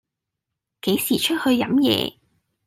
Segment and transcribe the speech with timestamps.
[0.81, 2.17] 幾時出去飲野